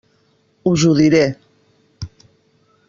[0.71, 1.21] Us ho diré.